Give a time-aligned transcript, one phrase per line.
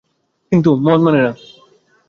[0.51, 1.31] কিন্তু মন মানে না।